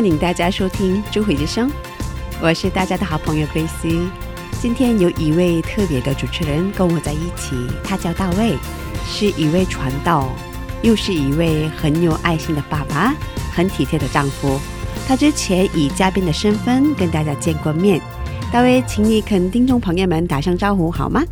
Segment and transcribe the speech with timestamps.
[0.00, 1.68] 欢迎大家收听《智慧之声》，
[2.40, 4.08] 我是大家的好朋友 Grace。
[4.58, 8.56] 今天有一位特别的主持人跟我在一起，他叫大卫，
[9.04, 10.30] 是一位传道，
[10.80, 13.14] 又是一位很有爱心的爸爸，
[13.52, 14.58] 很体贴的丈夫。
[15.06, 18.00] 他之前以嘉宾的身份跟大家见过面。
[18.50, 21.22] 大卫，请你跟听众朋友们打声招呼好吗？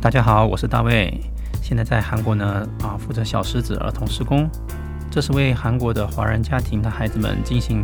[0.00, 1.12] 大家好，我是大卫，
[1.60, 4.48] 现在在韩国呢啊，负责小狮子儿童施工，
[5.16, 7.82] 这是为韩国的华人家庭的孩子们进行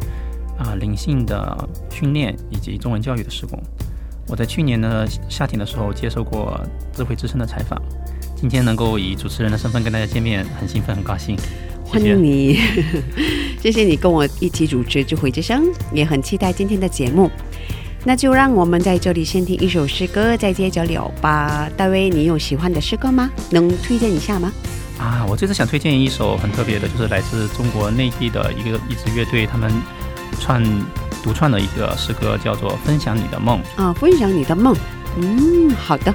[0.59, 3.59] 啊灵性的训练以及中文教育的施工。
[4.29, 6.61] 我在去年呢夏天的时候接受过
[6.93, 7.81] 智慧之声的采访，
[8.37, 11.35] 今天能够以主持人的身份跟大家见面，很兴奋，很高兴。
[11.87, 12.59] 欢迎你，
[13.63, 17.31] 谢谢你跟我一起主持《智慧之声》，也很期待今天的节目。
[18.05, 21.71] 那就让我们在这里先听一首诗歌，再接着聊吧。
[21.79, 23.31] 大卫，你有喜欢的诗歌吗？
[23.51, 24.53] 能推荐一下吗？
[25.03, 29.69] 啊，我这次想推荐一首很特别的，就是来自中国内地的一个一支乐队，他们
[30.39, 30.63] 串
[31.25, 33.61] 独创的一个诗歌，叫做《分享你的梦》。
[33.83, 34.77] 啊，分享你的梦。
[35.21, 36.15] 嗯，好的。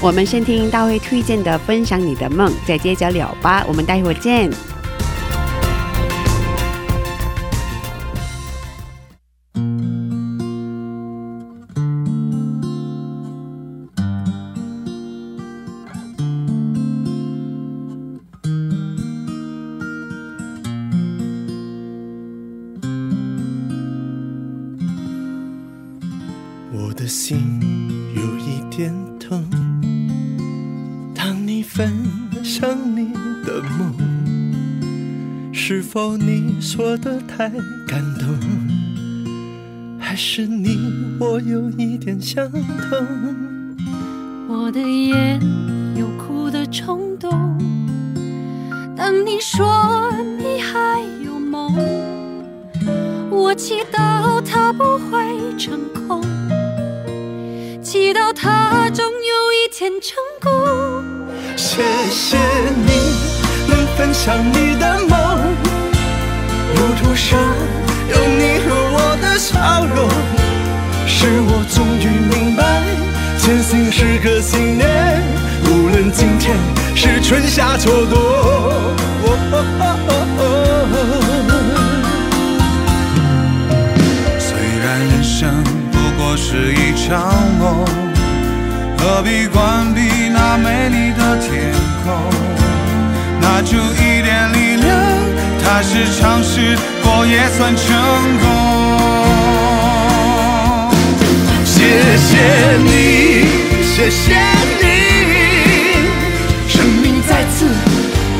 [0.00, 3.64] 我们先听大卫推荐的《分享你的梦》，再接着聊吧。
[3.68, 4.50] 我们待会儿见。
[37.36, 37.48] 太
[37.88, 38.28] 感动，
[39.98, 43.06] 还是你我有一点相同？
[44.48, 45.40] 我的眼
[45.96, 47.30] 有哭的冲动。
[48.94, 51.74] 当你说你还有梦，
[53.30, 56.22] 我祈祷它不会成空，
[57.82, 60.52] 祈祷它终有一天成功。
[61.56, 62.92] 谢谢你
[63.68, 65.51] 能分享你的梦，
[66.82, 67.38] 路途上
[68.10, 70.08] 有你和我的笑容，
[71.06, 72.82] 使我终于明白，
[73.38, 75.22] 前行是个信念，
[75.64, 76.56] 无论今天
[76.96, 78.18] 是春夏秋冬。
[84.40, 87.86] 虽然人生不过是一场梦，
[88.98, 90.00] 何必关闭
[90.30, 91.72] 那美丽的天
[92.02, 92.12] 空？
[93.40, 94.71] 拿出一点力
[95.64, 97.86] 踏实尝试过也算成
[98.38, 98.46] 功。
[101.64, 101.72] 谢
[102.16, 102.30] 谢
[102.84, 102.88] 你，
[103.82, 104.34] 谢谢
[104.80, 104.84] 你，
[106.68, 107.66] 生命再次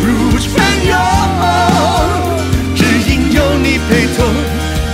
[0.04, 0.50] 如春
[0.86, 0.90] 涌，
[2.74, 4.18] 只因有你陪同，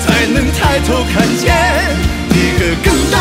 [0.05, 1.47] 才能抬头看见
[2.31, 3.17] 一个更大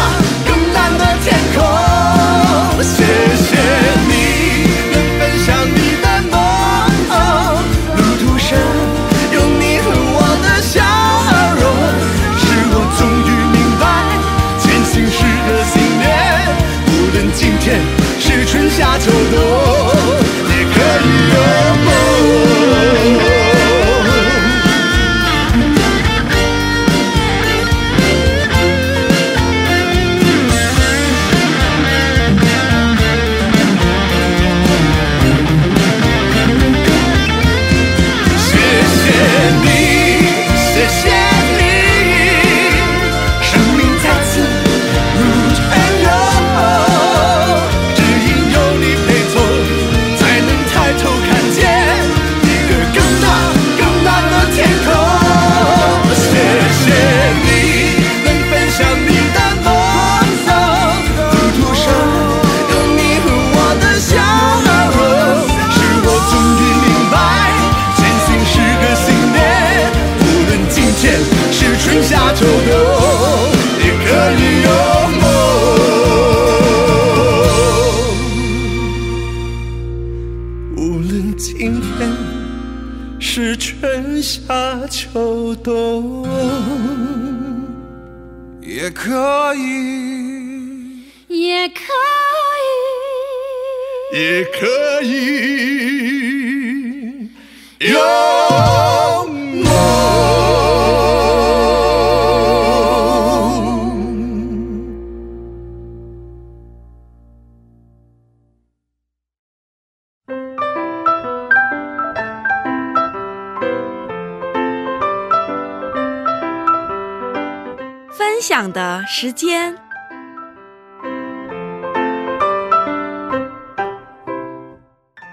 [118.87, 119.75] 的时间。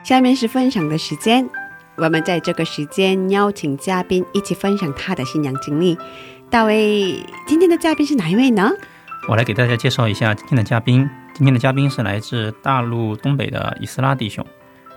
[0.03, 1.49] 下面是分享的时间，
[1.97, 5.97] 我们在这个时间邀请嘉宾一起分享他的信仰经历。
[6.51, 8.73] 大卫，今天的嘉宾是哪一位呢？
[9.29, 11.09] 我来给大家介绍一下今天的嘉宾。
[11.33, 14.45] 今天的嘉宾是来自大陆东北的伊斯拉弟兄，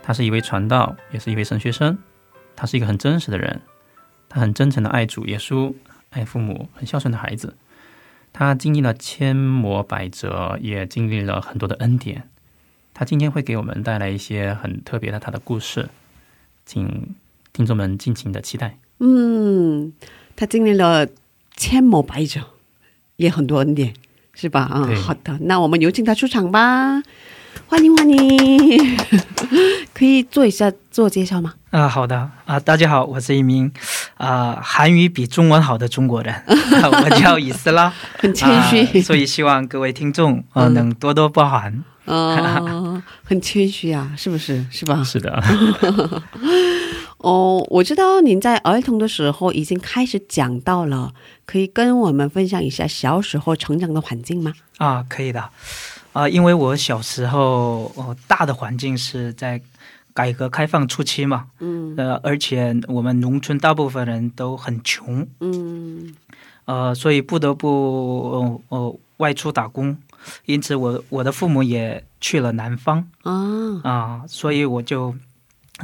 [0.01, 1.97] 他是一位传道，也是一位神学生。
[2.55, 3.61] 他是一个很真实的人，
[4.27, 5.73] 他很真诚的爱主耶稣，
[6.09, 7.55] 爱父母，很孝顺的孩子。
[8.31, 12.29] 他经历了千磨百折，也经历了很多的恩典。
[12.93, 15.89] 他今天会给我们带来一些很特别的他的故事，
[16.65, 17.15] 请
[17.53, 18.77] 听众们尽情的期待。
[18.99, 19.93] 嗯，
[20.35, 21.07] 他经历了
[21.55, 22.41] 千磨百折，
[23.17, 23.93] 也很多恩典，
[24.33, 24.61] 是吧？
[24.61, 27.03] 啊、对好的，那我们有请他出场吧，
[27.67, 28.97] 欢迎欢迎，
[29.97, 31.55] 可以做一下自我介绍吗？
[31.71, 33.71] 啊、好的啊、大家好，我是一名
[34.17, 41.83] 啊、韩语比中文好的中国人， 我叫以斯拉，很谦虚，啊所以希望各位听众啊、嗯能多多包涵。
[42.05, 44.63] 哦，很谦虚啊，是不是？
[44.69, 45.03] 是吧？
[45.03, 45.43] 是的，
[47.17, 51.11] 哦，我知道您在儿童的时候已经开始讲到了，
[51.47, 54.53] 可以跟我们分享一下小时候成长的环境吗？
[54.77, 55.49] 啊，可以的。
[56.13, 59.61] 啊，因为我小时候哦，大的环境是在
[60.17, 61.93] 改革开放初期嘛，嗯。
[61.95, 66.15] 呃，而且我们农村大部分人都很穷，嗯。
[66.65, 67.69] 呃，所以不得不
[68.31, 69.95] 哦哦外出打工，
[70.45, 73.07] 因此我我的父母也去了南方。
[73.21, 73.79] 啊。
[73.83, 75.13] 啊，所以我就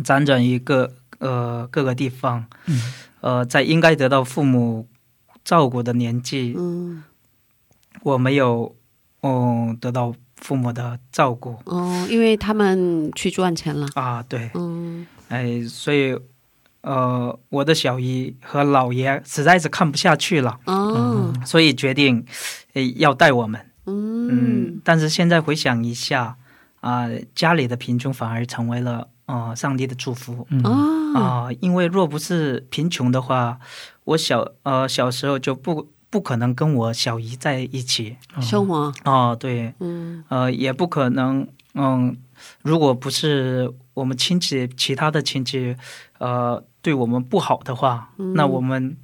[0.03, 2.81] 辗转于各呃各个地方，嗯。
[3.21, 4.87] 呃，在应该得到父母
[5.45, 7.03] 照顾的年纪，嗯。
[8.01, 8.75] 我没有
[9.21, 11.57] 嗯得到父母的照顾。
[11.65, 13.87] 哦，因为他们去赚钱了。
[13.95, 15.07] 啊，对，嗯。
[15.29, 16.15] 哎，所以
[16.81, 21.33] 呃，我的小姨和姥爷实在是看不下去了，哦。
[21.45, 22.25] 所以决定
[22.73, 23.59] 哎要带我们。
[23.85, 24.27] 嗯。
[24.27, 26.35] 嗯，但是现在回想一下，
[26.81, 30.45] 啊、家里的贫穷反而成为了呃上帝的祝福。
[30.51, 30.61] 嗯。
[30.63, 33.59] 啊啊、因为若不是贫穷的话，
[34.03, 38.15] 我小呃小时候就不不可能跟我小姨在一起。
[38.39, 38.93] 生活？
[39.03, 40.23] 哦、对，嗯。
[40.27, 42.15] 呃，也不可能，嗯，
[42.61, 45.75] 如果不是我们亲戚其他的亲戚，
[46.19, 48.35] 呃，对我们不好的话，嗯。
[48.35, 48.95] 那我们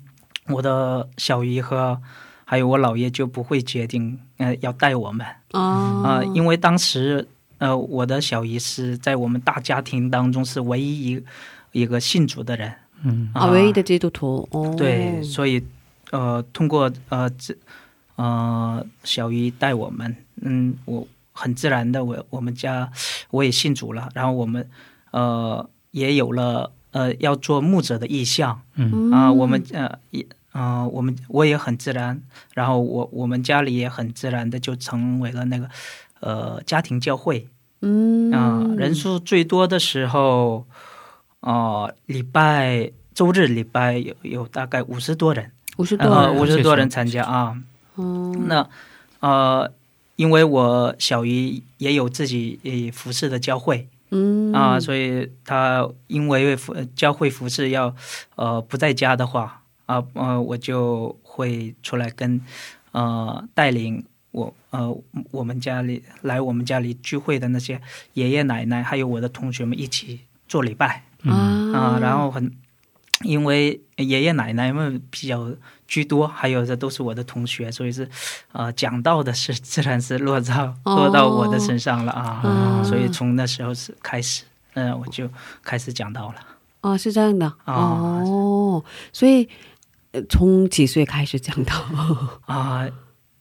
[0.49, 1.99] 我的小姨和
[2.45, 5.25] 还有我姥爷就不会决定，呃，要带我们。
[5.53, 5.61] 啊
[6.05, 11.23] 啊，因为当时呃，我的小姨是在我们大家庭当中是唯一一
[11.71, 12.71] 一个信主的人。
[13.03, 13.31] 嗯。
[13.33, 14.47] 啊唯一的基督徒。
[14.51, 14.75] 哦。
[14.77, 15.59] 对，所以
[16.11, 17.55] 呃，通过呃这
[18.15, 22.91] 呃小鱼带我们，嗯，我很自然的，我我们家
[23.31, 24.69] 我也信主了，然后我们
[25.11, 30.25] 呃也有了呃要做牧者的意向嗯啊、我们呃也。
[30.51, 32.19] 呃，我们我也很自然，
[32.55, 35.69] 然后我我们家里也很自然的就成为了那个
[36.21, 37.47] 呃家庭教会，
[37.81, 40.65] 嗯啊、人数最多的时候，
[41.41, 47.55] 哦、礼拜周日礼拜有有大概五十多人，五十多五十多人参加啊。
[47.95, 48.67] 嗯那
[49.19, 49.71] 呃，
[50.15, 53.87] 因为我小姨也有自己呃服饰的教会。
[54.11, 54.51] 嗯。
[54.53, 57.95] 啊、所以她因为服教会服饰要
[58.35, 62.41] 呃不在家的话啊呃我就会出来跟
[62.91, 64.95] 呃带领我呃
[65.31, 67.79] 我们家里来我们家里聚会的那些
[68.13, 71.03] 爷爷奶奶还有我的同学们一起做礼拜。
[71.23, 72.49] 嗯啊、然后很
[73.23, 75.49] 因为爷爷奶奶们比较
[75.87, 78.09] 居多，还有这都是我的同学，所以是
[78.51, 80.95] 呃讲到的是 自然是落到哦。
[80.95, 82.83] 落到我的身上了啊，嗯。
[82.85, 84.43] 所以从那时候是开始，
[84.75, 85.29] 嗯、我就
[85.63, 86.35] 开始讲到了。
[86.81, 87.45] 哦是这样的。
[87.65, 87.73] 啊
[88.23, 89.49] 哦，所以
[90.11, 91.75] 呃从几岁开始讲到
[92.45, 92.87] 啊、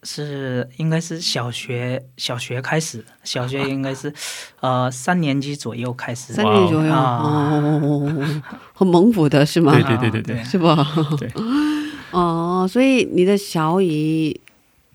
[0.03, 4.13] 是应该是小学小学开始，小学应该是
[4.61, 6.33] 呃三年级左右开始。
[6.33, 8.43] 三年级左右啊哦，
[8.75, 9.73] 很猛虎的是吗？
[9.73, 10.77] 对对对对对对是吧？
[11.19, 11.31] 对。
[12.11, 14.41] 哦，所以你的小姨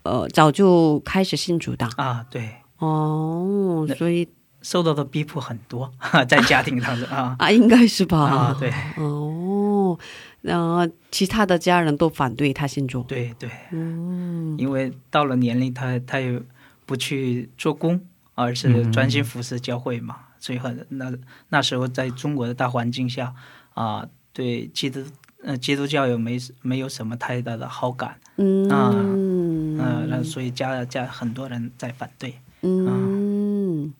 [0.02, 4.28] 呃早就开始信主的啊，对，哦，所以
[4.62, 5.92] 受到的逼迫很多，
[6.28, 8.18] 在家庭当中啊啊，应该是吧？
[8.18, 9.96] 啊，对，哦，
[10.44, 16.38] 然后其他的家人都反对他信主，对对，嗯，因为到了年龄，他他也
[16.84, 17.98] 不去做工，
[18.34, 21.10] 而是专心服侍教会嘛，所以很那
[21.48, 23.34] 那时候在中国的大环境下
[23.72, 25.02] 啊，对基督
[25.42, 28.68] 呃基督教也没没有什么太大的好感，嗯。
[28.68, 33.94] 啊嗯、那所以家家很多人在反对，嗯。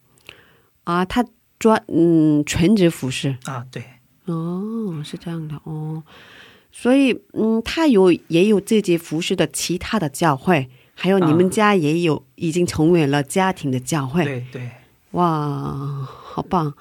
[0.85, 1.25] 啊，他
[1.59, 3.39] 专嗯全职服侍。
[3.45, 3.83] 啊，对，
[4.27, 6.03] 哦，是这样的哦，
[6.73, 14.71] 所以嗯，他有也有自己服饰的其他的教会，还有你们家也有已经成为了家庭的教会，对对，
[15.13, 16.73] 哇，好棒！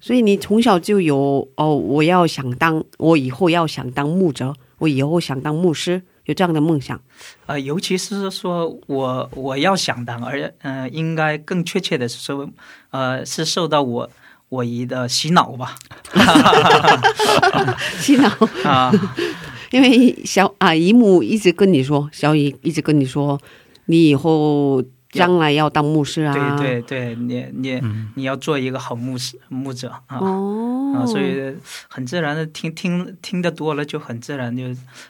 [0.00, 7.00] 所以你从小就有哦，我要想当，我以后要想当牧者，我以后想当牧师，有这样的梦想。
[7.46, 12.50] 呃，尤其是说我我要想当，而嗯、呃，应该更确切的是说，
[12.90, 14.10] 呃，是受到我
[14.52, 15.74] 我姨的洗脑吧，
[17.98, 18.28] 洗脑。
[18.68, 18.92] 啊，
[19.70, 23.40] 因为小啊姨母一直跟你说，小姨一直跟你说，
[23.86, 28.10] 你以后将来要当牧师啊，对对对，你你、嗯。
[28.14, 30.18] 你要做一个好牧师牧者啊。
[30.18, 31.56] 哦，啊，所以
[31.88, 34.64] 很自然的听听听的多了，就很自然就，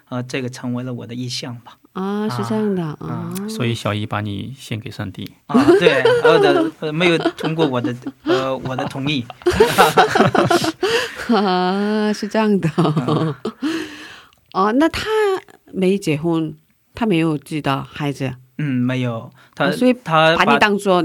[0.08, 1.78] 呃，这个成为了我的意向吧。
[1.92, 5.30] 啊是这样的啊，所以小姨把你献给上帝。
[5.46, 7.94] 啊，对，呃的呃没有通过我的
[8.24, 9.24] 呃我的同意。
[11.28, 12.68] 啊是这样的。
[14.52, 15.08] 哦，那他
[15.72, 16.54] 没结婚，
[16.94, 21.02] 他没有自己的孩子，嗯，没有，他、啊所以他把你当做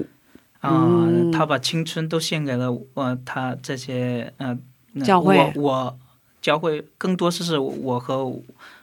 [0.59, 4.57] 啊、嗯他把青春都献给了我，他这些呃
[4.93, 5.99] 那教会我我
[6.47, 8.13] 教会更多是是我和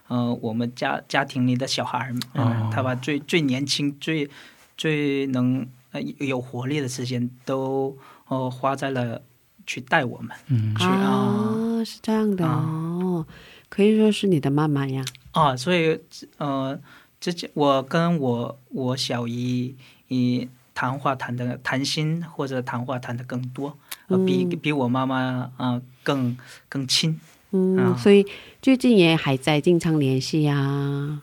[0.09, 4.28] 呃我们家家庭里的小孩儿们，嗯哦他把最最年轻、最
[4.76, 7.97] 最能呃有活力的时间都
[8.28, 9.23] 呃花在了
[9.66, 10.75] 去带我们嗯。
[10.76, 11.09] 去啊。
[11.09, 12.68] 啊，是这样的啊。
[12.68, 13.26] 哦，
[13.71, 15.02] 可以说是你的妈妈呀。
[15.33, 15.99] 啊，所以
[16.37, 16.78] 呃，
[17.18, 19.75] 之前我跟我我小姨
[20.09, 23.75] 以谈话谈的谈心或者谈话谈的更多，
[24.09, 26.37] 呃、比比我妈妈啊、呃更
[26.68, 27.18] 更亲
[27.56, 28.26] 嗯，啊所以
[28.61, 30.58] 最近也还在经常联系呀、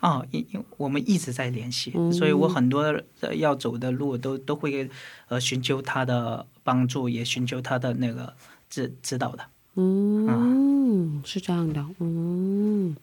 [0.00, 2.80] 啊，因因我们一直在联系，嗯所以我很多
[3.20, 4.88] 呃要走的路都都会
[5.28, 8.32] 呃寻求他的帮助，也寻求他的那个
[8.70, 9.44] 指指导的。
[9.76, 11.84] 嗯，是这样的。
[11.98, 12.96] 嗯，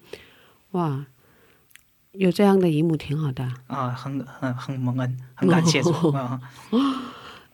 [0.71, 1.05] 哇，
[2.13, 3.43] 有这样的姨母挺好的。
[3.67, 6.41] 啊，很很很蒙恩，很感谢主 啊！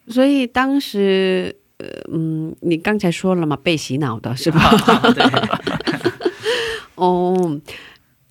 [0.08, 4.70] 所以当时，呃，嗯，你刚才说了嘛，被洗脑的是吧？
[5.14, 5.24] 对，
[6.96, 7.60] 哦，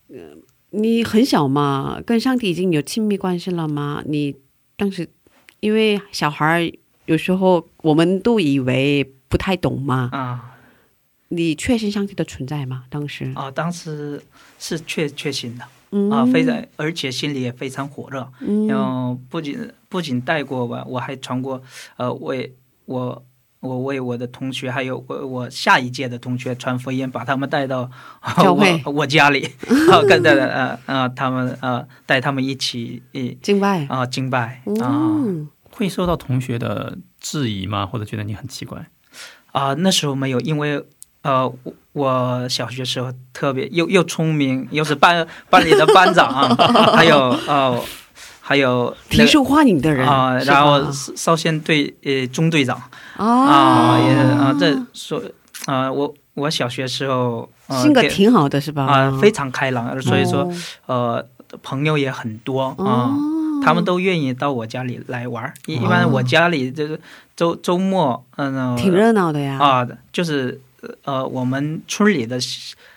[0.10, 0.18] 呃
[0.72, 4.04] 你很小嘛，跟上帝已经有亲密关系了吗？
[4.06, 4.36] 你
[4.76, 5.08] 当时
[5.60, 6.72] 因为小孩儿
[7.06, 10.52] 有时候我们都以为不太懂嘛，啊
[11.30, 12.84] 你确信上帝的存在吗？
[12.90, 14.22] 当时啊，当时
[14.60, 15.64] 是确确信的。
[15.92, 18.28] 嗯啊，非常，而且心里也非常火热。
[18.42, 21.62] 嗯然后不仅不仅带过吧，我还传过，
[21.98, 22.52] 呃，我也
[22.86, 23.24] 我
[23.66, 27.90] 我为我的同学，还有我我下一届的同学传福音，把他们带到
[28.86, 29.50] 我我家里，
[29.92, 33.86] 啊，跟着呃呃他们呃带他们一起一敬拜。
[33.90, 34.62] 啊敬拜。
[34.82, 34.86] 啊。
[34.88, 37.86] 嗯，会受到同学的质疑吗？
[37.86, 38.86] 或者觉得你很奇怪？
[39.52, 40.84] 啊那时候没有，因为
[41.22, 46.56] 呃我我小学时候特别又又聪明，又是班班里的班长，
[46.94, 47.18] 还有
[47.48, 47.82] 呃
[48.42, 52.80] 还有那个挺受欢迎的人啊，然后少先队呃中队长
[53.18, 55.22] 啊啊，也啊这说
[55.66, 58.86] 啊我我小学时候、呃、性格挺好的是吧？
[58.86, 60.54] 啊、非常开朗，所以说、哦
[60.88, 61.26] 呃
[61.62, 62.76] 朋友也很多啊。
[62.78, 63.16] 哦
[63.64, 67.00] 他们都愿意到我家里来玩儿，一一般我家里就是
[67.36, 69.58] 周周末，嗯、挺热闹的呀。
[69.58, 70.60] 啊，就是
[71.04, 72.38] 呃，我们村里的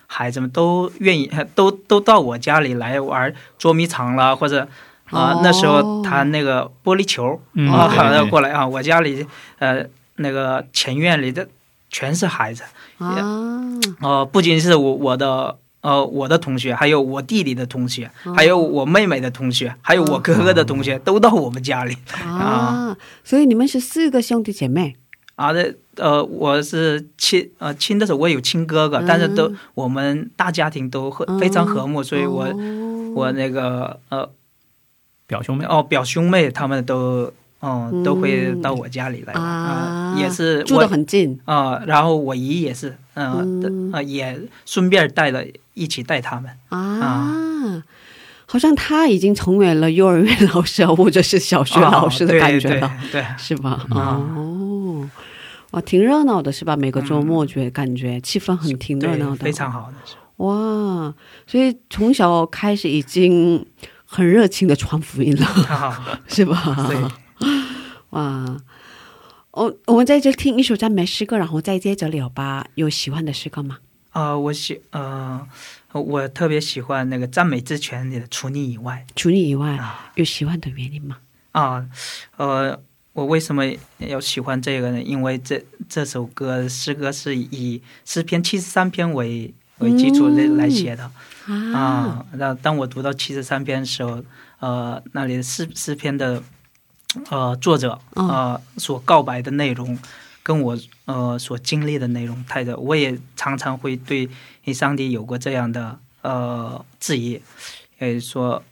[0.08, 4.62] 孩子们都愿意，都都到我家里来玩捉迷藏啦，或者
[5.10, 9.24] 啊、哦那时候弹那个玻璃球、嗯啊，要过来啊，我家里
[9.60, 9.86] 呃
[10.18, 11.48] 那个前院里的
[11.90, 12.62] 全是孩子，
[12.98, 13.16] 啊，
[14.00, 15.58] 呃，不仅是我我的。
[15.80, 21.96] 呃，我的同学，还有我弟弟的同学，还有我妹妹的同学，还有我哥哥的同学，都到我们家里。
[22.20, 24.96] 啊，所以你们是四个兄弟姐妹？
[25.36, 25.52] 啊。
[25.52, 33.12] 这呃，我是亲呃亲的时候，我有亲哥哥，但是都我们大家庭都和非常和睦，所以我哦。
[33.14, 34.28] 我那个呃
[35.28, 35.64] 表兄妹。
[35.64, 45.42] 哦表兄妹他们都嗯都会到我家里来玩啊也是住得很近啊，然后我姨也是，嗯嗯呃也顺便带了
[45.74, 46.98] 一起带他们啊。
[47.00, 47.82] 哇，
[48.46, 53.84] 好像他已经成为了幼儿园老师啊或者是小学老师的哦感觉了，对对对是吧？
[53.90, 55.10] 嗯哦，
[55.72, 56.76] 哇，挺热闹的，是吧？
[56.76, 59.96] 每个周末觉得感觉气氛很挺热闹的，非常好的。
[60.44, 61.12] 哇，
[61.46, 63.66] 所以从小开始已经
[64.06, 66.86] 很热情的传福音了，啊， 是吧？
[66.88, 66.96] 对，
[68.10, 68.56] 哇，
[69.52, 72.66] 我我们在这听一首赞美诗歌，然后再接着聊吧。
[72.74, 73.78] 有喜欢的诗歌吗？
[74.12, 75.46] 呃，我喜呃，
[75.92, 81.18] 我特别喜欢那个赞美之泉里的除你以外除你以外，啊有喜欢的原因吗？
[81.52, 81.86] 啊，
[82.36, 82.80] 呃，
[83.12, 83.64] 我为什么
[83.98, 85.02] 要喜欢这个呢？
[85.02, 91.10] 因为这这首歌诗歌是以诗篇七十三篇为为基础来、嗯来写的
[91.46, 92.26] 啊，啊。
[92.32, 94.24] 那当我读到七十三篇的时候，
[94.58, 96.42] 呃，那里的诗诗篇的
[97.30, 99.98] 呃作者嗯呃所告白的内容。
[100.40, 104.26] 跟我呃所经历的内容太的，我也常常会对
[104.72, 107.38] 上帝有过这样的呃质疑，
[107.98, 108.62] 呃说，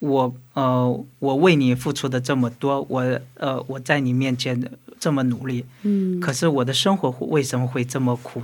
[0.00, 4.60] 我呃我为你付出的这么多，我呃我在你面前
[4.98, 8.42] 这么努力，嗯，可是我的生活为什么会这么苦？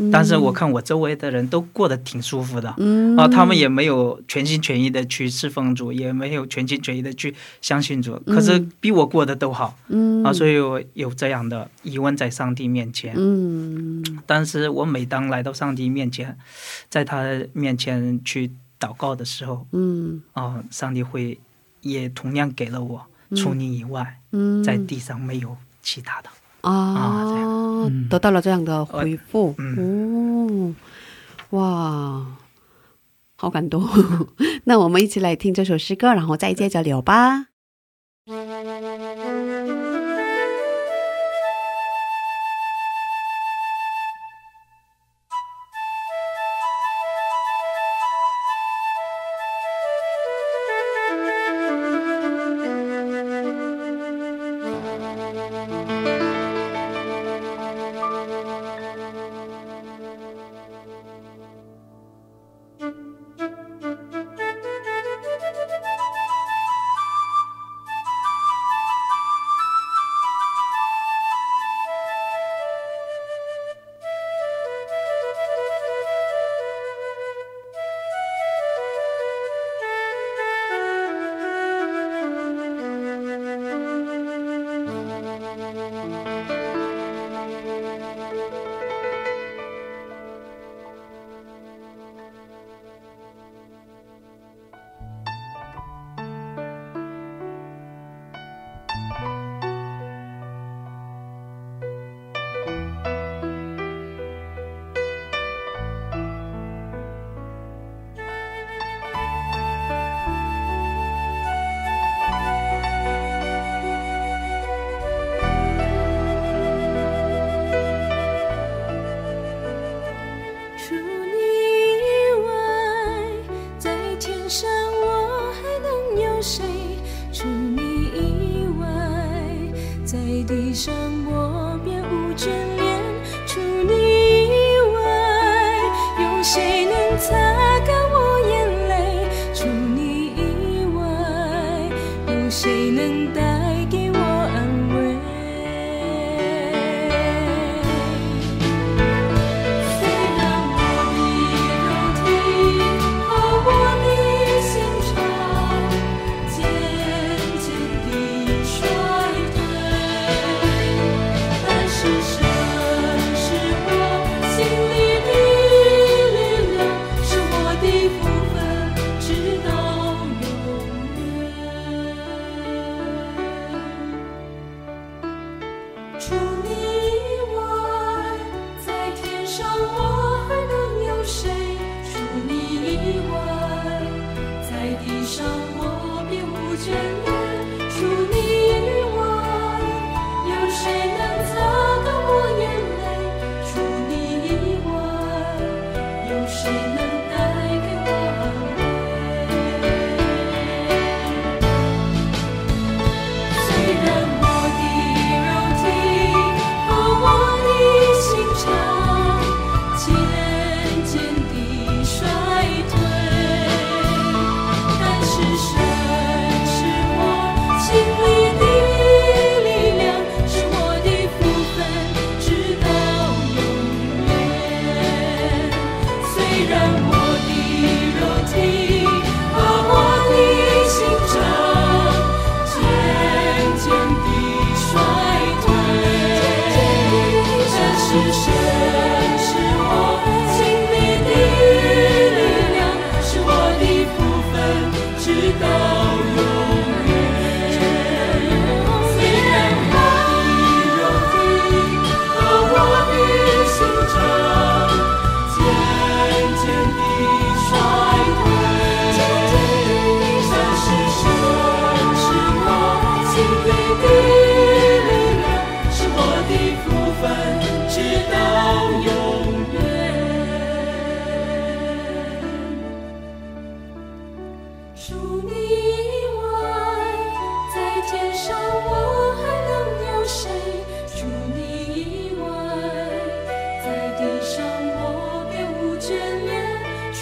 [0.00, 3.14] 嗯但是我看我周围的人都过得挺舒服的，嗯。
[3.16, 10.24] 啊，他们也没有全心全意的去侍奉主，也没有全心全意的去相信主，可是比我过得都好，嗯。
[10.24, 13.14] 啊，所以我有这样的疑问在上帝面前。
[13.16, 14.02] 嗯。
[14.26, 16.36] 但是我每当来到上帝面前，
[16.88, 20.22] 在他面前去祷告的时候，嗯。
[20.32, 21.38] 啊，上帝会
[21.82, 26.30] 也同样给了我，除你以外，嗯，在地上没有其他的。
[26.62, 30.74] 啊嗯得到了这样的回复，嗯
[31.50, 32.26] 哦，哇，
[33.36, 33.82] 好感动。
[34.64, 37.46] 那我们一起来听这首诗歌，然后再接着聊吧。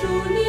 [0.00, 0.47] 祝你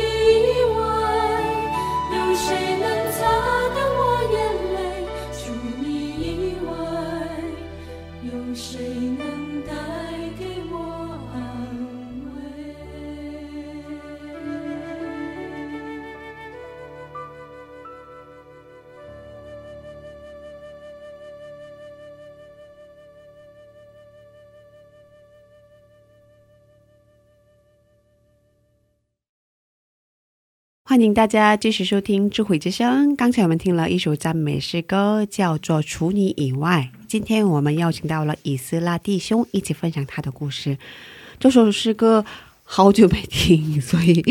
[31.00, 33.14] 欢迎大家继续收听《智慧之声》。
[33.16, 36.92] 刚才我们听了一首赞美诗歌，叫做《除你以外》。
[37.08, 40.78] 今天我们邀请到了以斯拉弟兄一起分享他的故事。
[41.40, 42.26] 这首诗歌
[42.66, 44.22] 好久没听，所以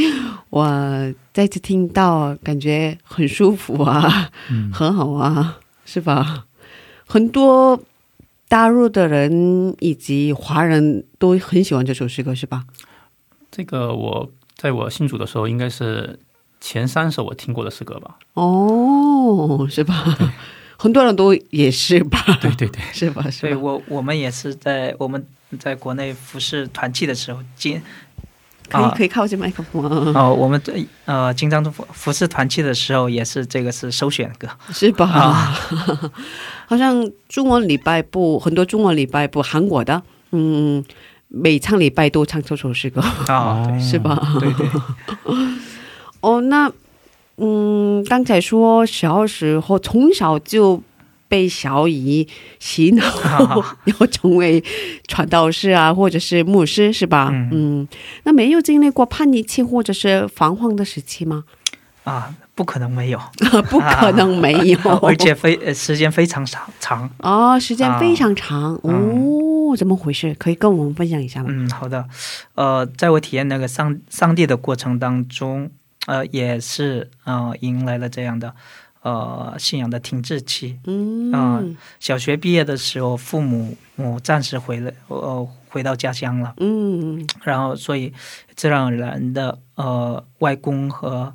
[0.50, 4.30] 我再次听到，感觉很舒服啊，
[4.70, 6.44] 很好啊，是吧？
[7.06, 7.82] 很多
[8.46, 12.66] 大陆的人以及华人都很喜欢这首诗歌，是吧？
[13.50, 16.20] 这个我在我信主的时候，应该是
[16.60, 18.16] 前三首我听过的诗歌吧？
[18.34, 20.16] 哦，是吧？
[20.76, 22.18] 很多人都也是吧？
[22.40, 23.22] 对对对，是吧？
[23.30, 23.48] 是吧？
[23.48, 25.24] 对我我们也是在我们
[25.58, 27.80] 在国内服侍团契的时候，经
[28.68, 29.82] 可以啊可以靠近麦克风
[30.14, 30.74] 啊，哦，我们在
[31.06, 35.06] 呃经常服服侍团契的时候，也是这个是首选歌是吧？
[35.08, 35.58] 啊
[36.68, 40.84] 好像中文礼拜部很多中文礼拜部韩国的，嗯，
[41.28, 44.20] 每唱礼拜都唱这首诗歌，啊，对是吧？
[44.38, 44.68] 对对，
[46.20, 46.70] 哦，那
[47.36, 50.82] 嗯，刚才说小时候从小就
[51.28, 52.26] 被小姨
[52.58, 53.04] 洗脑，
[53.84, 54.62] 要成为
[55.06, 57.28] 传道士啊，或者是牧师，是吧？
[57.32, 57.88] 嗯嗯，
[58.24, 61.44] 那没有经历过叛逆期或者是彷徨的时期吗？
[62.04, 63.20] 啊，不可能没有，
[63.68, 67.08] 不可能没有， 而且非呃时间非常长长。
[67.18, 70.34] 哦，时间非常长、嗯哦，怎么回事？
[70.38, 71.48] 可以跟我们分享一下吗？
[71.50, 72.06] 嗯，好的，
[72.54, 75.70] 呃，在我体验那个上上帝的过程当中，
[76.08, 78.54] 呃，也是呃迎来了这样的
[79.02, 80.80] 呃信仰的停滞期。
[80.86, 81.62] 嗯啊
[82.00, 88.12] 小学毕业的时候，父母我暂时回了呃回到家乡了，嗯然后所以
[88.56, 91.34] 自然而然的呃外公和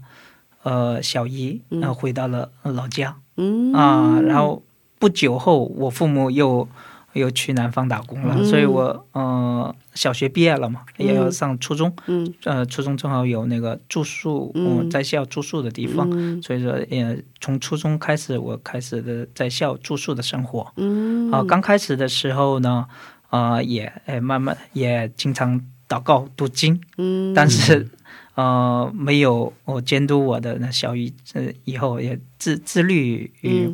[0.64, 4.64] 呃小姨呃嗯回到了老家嗯啊、然后
[4.98, 6.68] 不久后我父母又
[7.14, 8.46] 又去南方打工了，嗯。
[8.46, 12.34] 所以我呃小学毕业了嘛，也要嗯上初中，嗯。
[12.44, 14.54] 呃初中正好有那个住宿，
[14.90, 16.08] 在校住宿的地方。
[16.12, 16.42] 嗯。
[16.42, 20.72] 所以说，也，从初中开始，我开始的在校住宿的生活。
[20.78, 21.32] 嗯。
[21.32, 22.86] 啊、刚开始的时候呢，
[23.30, 27.34] 啊、也呃慢慢也经常祷告读经，嗯。
[27.34, 27.88] 但是
[28.36, 33.32] 呃没有我监督我的那小姨，呃以后也自自律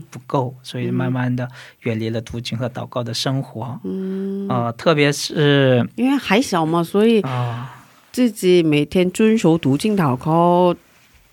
[0.09, 1.47] 不够，所以慢慢的
[1.81, 3.79] 远离了读经和祷告的生活。
[3.83, 4.47] 嗯。
[4.49, 10.75] 啊、特别是因为还小嘛，所以啊、自己每天遵守读经祷告，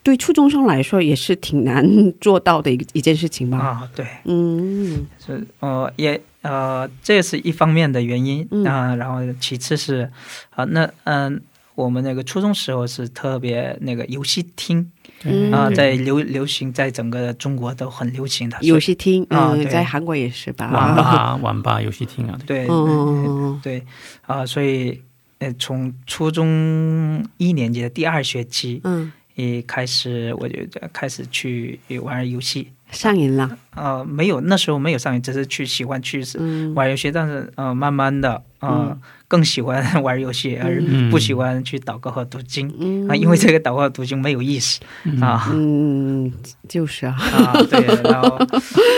[0.02, 3.58] 对初中生来说也是挺难做到的一一件事情吧。
[3.58, 5.06] 啊，对，嗯。
[5.18, 8.64] 是呃也呃这是一方面的原因嗯。
[8.64, 10.08] 啊、然后其次是
[10.50, 11.40] 啊、那嗯、
[11.76, 14.90] 我们那个初中时候是特别那个游戏厅
[15.22, 15.52] 嗯。
[15.52, 18.56] 啊、在流流行，在整个中国都很流行的。
[18.62, 19.66] 游戏厅，嗯，啊对。
[19.66, 20.70] 在韩国也是吧？
[20.72, 23.84] 网吧、 网吧、游戏厅啊，对，嗯对
[24.22, 25.00] 啊、所以
[25.38, 30.58] 呃从初中一年级的第二学期嗯，一开始，我就
[30.92, 32.68] 开始去玩游戏。
[32.90, 33.58] 上瘾了。
[33.74, 36.74] 呃，没有，那时候没有上瘾，只是去喜欢去嗯。
[36.74, 39.00] 玩游戏，但是呃，慢慢的呃、嗯。
[39.28, 41.10] 更喜欢玩游戏，而嗯。
[41.10, 43.08] 不喜欢去祷告和读经、嗯。
[43.08, 44.80] 啊，因为这个祷告和读经没有意思、
[45.20, 45.50] 啊。
[45.52, 46.32] 嗯，
[46.68, 48.38] 就是啊，啊，对，然后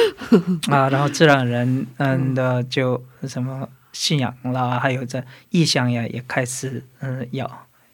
[0.70, 7.50] 啊，然后自然人嗯的就什么信仰啦，还有这意向呀，也开始嗯摇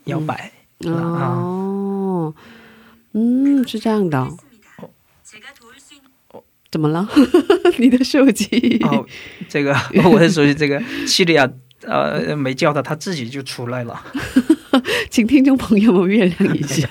[0.07, 0.51] 摇摆、
[0.87, 2.35] 啊，哦，
[3.13, 4.29] 嗯，是这样的。
[6.75, 7.09] 怎么了？
[7.79, 8.81] 你的手机？
[8.83, 9.07] 哦，
[9.49, 9.73] 这个
[10.11, 11.49] 我的手机这个叙利亚
[11.83, 14.03] 呃没叫他，他自己就出来了。
[15.09, 16.85] 请听众朋友们原谅一下，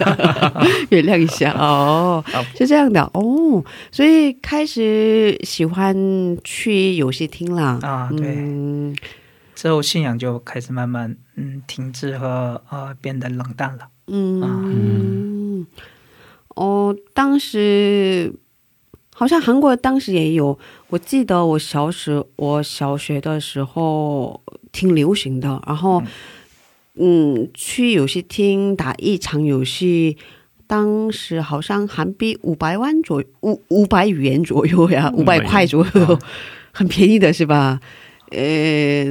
[0.89, 2.23] 原谅一下哦，
[2.57, 5.93] 是这样的哦，所以开始喜欢
[6.45, 8.95] 去游戏厅了啊对嗯
[9.53, 13.89] 之后信仰就开始慢慢嗯停滞和呃变得冷淡了。
[14.07, 15.67] 嗯，
[16.55, 18.33] 哦，当时
[19.13, 20.57] 好像韩国当时也有，
[20.89, 26.01] 我记得我小时我小学的时候挺流行的，然后
[26.95, 30.17] 嗯去游戏厅打一场游戏
[30.65, 36.19] 当时好像韩币五百万左右，五五百元左右呀，五百块左右，
[36.71, 37.79] 很便宜的是吧？
[38.31, 39.05] 呃，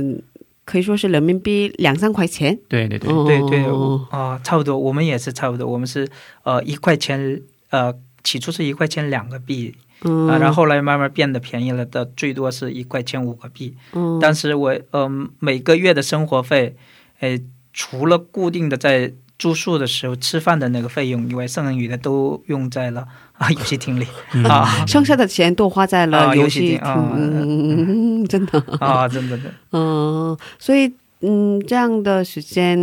[0.64, 2.58] 可以说是人民币两三块钱。
[2.68, 6.08] 对对对，哦对对，我啊、差不多，我们也是差不多，我们是
[6.42, 13.76] 呃一块钱，呃起初是一块钱两个币嗯啊、然后后来慢慢变得便宜了的，最多是一块钱五个币。
[13.92, 15.08] 嗯但是我呃
[15.38, 16.74] 每个月的生活费，
[17.20, 17.38] 呃
[17.72, 23.06] 除了固定的在住宿的时候吃饭的那个费用以外，剩余的都用在了
[23.38, 24.06] 啊 游戏厅里
[24.48, 29.54] 啊剩下的钱都花在了啊游戏厅，游戏厅啊嗯，真的，啊，真的的。
[29.70, 32.76] 嗯，所以嗯，这样的时间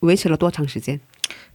[0.00, 1.00] 维持了多长时间？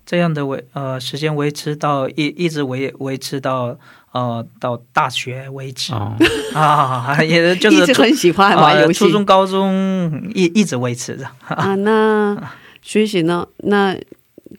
[0.07, 3.77] 这样的维呃时间维持到一一直维维持到
[4.13, 6.15] 呃到大学为止、哦，
[6.55, 11.25] 啊， 也就是一直很喜欢玩啊游戏初中、高中一一直维持着。
[11.45, 11.75] 啊。
[11.75, 12.41] 那
[12.81, 13.45] 学习呢？
[13.57, 13.93] 那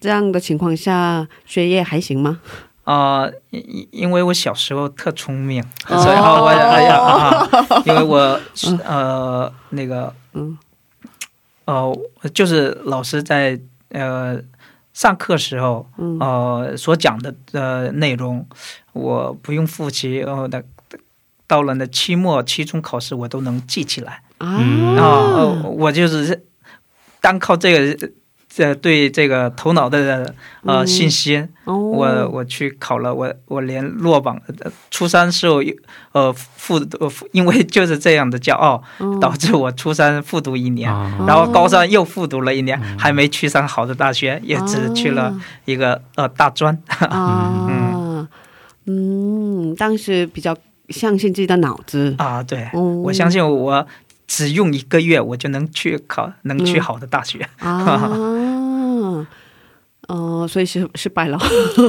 [0.00, 2.40] 这样的情况下，学业还行吗？
[2.84, 7.48] 啊、因因因为我小时候特聪明，哦所以我哎呀、啊，
[7.84, 10.56] 因为我是呃那个嗯
[11.64, 11.94] 呃
[12.34, 13.58] 就是老师在
[13.90, 14.38] 呃
[14.98, 16.18] 上课时候嗯。
[16.18, 18.44] 呃所讲的呃内容，
[18.92, 20.64] 我不用复习，然后的
[21.46, 24.22] 到了那期末、期中考试，我都能记起来。
[24.38, 24.56] 啊。
[24.58, 25.04] 嗯啊、
[25.36, 25.48] 呃
[25.82, 26.42] 我就是
[27.20, 28.10] 单靠这个
[28.58, 30.86] 这对这个头脑的呃嗯。
[30.86, 31.48] 信心。
[31.64, 35.62] 哦，我我去考了，我我连落榜，呃初三时候
[36.12, 39.20] 呃复读因为就是这样的骄傲，嗯。
[39.20, 41.24] 导致我初三复读一年，啊。
[41.28, 45.32] 然后高三又复读了一年，还没去上好的大学，也只去了
[45.64, 46.76] 一个呃大专。
[46.98, 48.26] 啊，
[48.86, 50.56] 嗯，当时比较
[50.88, 52.14] 相信自己的脑子。
[52.18, 52.80] 啊，对，哦。
[53.04, 53.86] 我相信我
[54.26, 58.08] 只用一个月，我就能去考，能去好的大学、 啊，
[60.08, 61.38] 哦、所以是失败了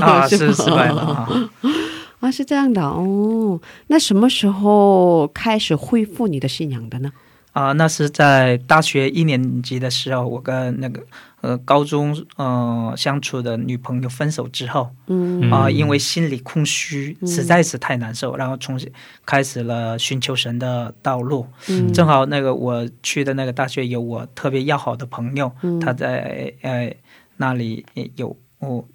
[0.01, 1.49] 啊， 是失败了啊。
[2.19, 3.59] 啊，是这样的哦。
[3.87, 7.11] 那什么时候开始恢复你的信仰的呢？
[7.53, 11.01] 啊，那是在大学一年级的时候，我跟那个
[11.41, 18.89] 呃高中呃相处的女朋友分手之后，嗯啊、因为心里空虚，实在是太难受，然后重新
[19.25, 21.47] 开始了寻求神的道路。
[21.69, 26.93] 嗯正好那个我去的那个大学有我特别要好的朋友，嗯他在呃
[27.41, 27.85] 那里
[28.17, 28.85] 有我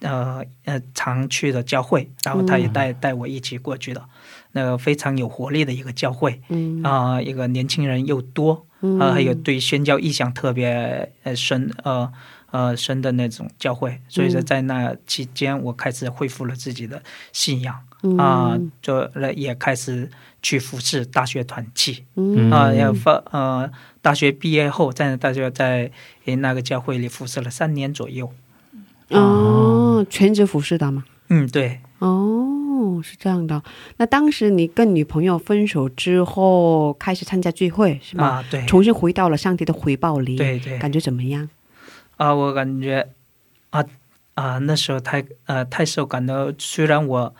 [0.00, 4.02] 呃呃常去的教会，然后他也带、带我一起过去的，
[4.52, 6.82] 那个非常有活力的一个教会嗯。
[6.82, 8.66] 啊、一个年轻人又多，
[8.98, 12.10] 啊、还有对宣教意向特别呃深呃
[12.50, 17.74] 呃深的那种教会，所以说在那期间，我开始恢复了自己的信仰
[18.18, 20.08] 啊，就也开始
[20.42, 23.70] 去服侍大学团契嗯啊，要发呃
[24.02, 25.90] 大学毕业后，在大学在
[26.24, 28.32] 那个教会里服侍了三年左右。
[29.10, 31.04] 哦，全职服侍的吗？
[31.28, 33.62] 嗯，对，哦，是这样的。
[33.96, 38.24] 那当时你跟女朋友分手之后，开始参加聚会是吗？
[38.24, 41.48] 啊，对，重新回到了上帝的回报里，对对感觉怎么样？
[42.20, 43.08] 啊，我感觉
[43.70, 43.82] 啊
[44.34, 46.54] 啊，那时候太呃太受感动。
[46.58, 47.34] 虽然我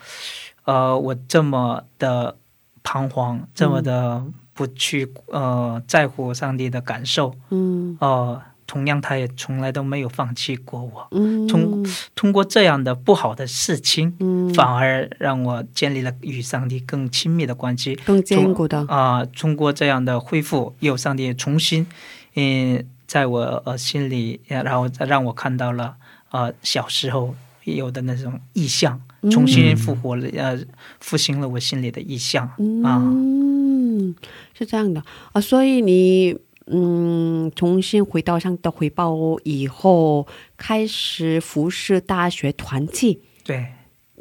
[0.65, 2.35] 呃我这么的
[2.83, 11.09] 彷徨，这么的不去呃在乎上帝的感受，嗯呃，同样他也从来都没有放弃过我。
[11.11, 17.95] 嗯，通通过这样的不好的事情，嗯反而让我建立了与上帝更亲密的关系。
[18.07, 21.87] 更坚固的，啊、通过这样的恢复，有上帝重新，
[22.35, 25.97] 嗯，在我呃心里，呃然后再让我看到了
[26.31, 30.57] 呃小时候有的那种意象，重新复活了，呃，
[31.01, 32.47] 复兴了我心里的意象
[32.85, 33.03] 啊。
[33.03, 34.15] 嗯，
[34.57, 43.23] 是这样的啊，所以你嗯重新回到上的回报以后，开始服侍大学团契。
[43.43, 43.67] 对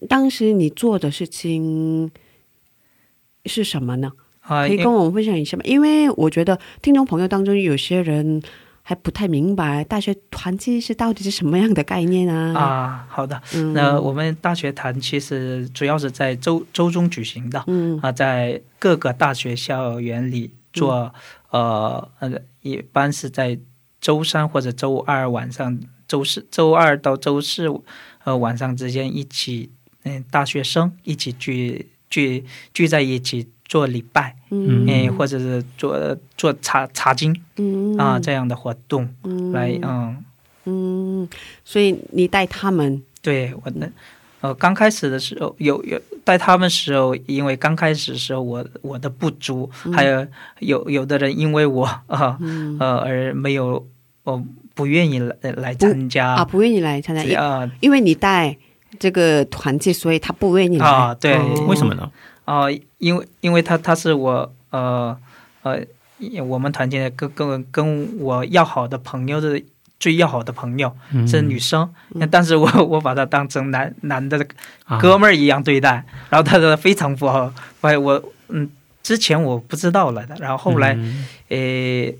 [0.07, 2.09] 当时你做的事情
[3.45, 4.11] 是什么呢？
[4.41, 5.63] 可以跟我们分享一下吗？
[5.63, 8.41] 因为我觉得听众朋友当中有些人
[8.89, 12.59] 还不太明白大学团契是到底是什么样的概念啊？
[12.59, 13.39] 啊，好的。
[13.53, 21.13] 嗯，那我们大学团其实主要是在周周中举行的，嗯啊，在各个大学校园里做，
[21.51, 22.31] 呃呃，
[22.63, 23.59] 一般是在
[24.01, 27.67] 周三或者周二晚上，周四周二到周四
[28.23, 29.69] 呃晚上之间一起，
[30.01, 40.25] 嗯、大学生一起聚聚聚在一起做礼拜，嗯嗯、或者是做做茶茶经嗯啊、这样的活动嗯来，嗯。
[40.65, 41.27] 嗯，
[41.63, 43.89] 所以你带他们对我的，
[44.41, 50.27] 呃，刚开始的时候有有带他们时候，因为刚开始的时候我我的不足，还有
[50.59, 52.37] 有有的人因为我啊
[52.79, 53.83] 呃而没有
[54.25, 54.43] 呃
[54.75, 58.55] 不愿意来来参加啊，不愿意来参加，因啊因为你带
[58.99, 60.85] 这个团契，所以他不愿意来。
[60.85, 61.95] 啊对哦为什么？
[61.95, 62.11] 呢？
[62.49, 62.65] 啊，
[62.97, 65.15] 因为因为他他是我呃
[65.61, 65.79] 呃
[66.47, 69.61] 我们团建的跟跟跟我要好的朋友的
[69.99, 71.27] 最要好的朋友嗯。
[71.27, 71.87] 是女生，
[72.31, 74.43] 但是我我把她当成男男的
[74.85, 74.97] 啊。
[74.99, 78.67] 哥们儿一样对待，然后她说非常不好，我我嗯
[79.03, 80.93] 之前我不知道了的，然后后来。
[80.93, 81.27] 嗯。
[81.49, 82.15] 诶，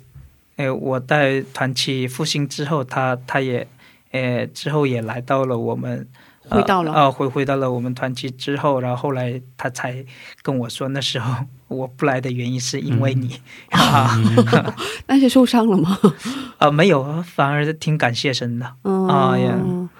[0.58, 3.66] 诶，我带团去复兴之后，他他也，
[4.12, 6.06] 诶，之后也来到了我们，呃
[6.50, 10.04] 回到了呃，回回到了我们团去之后，然后后来他才
[10.42, 11.34] 跟我说，那时候
[11.68, 14.18] 我不来的原因是因为你，啊
[15.08, 15.98] 那是受伤了吗？
[16.58, 19.56] 啊，没有，反而挺感谢神的，嗯啊呀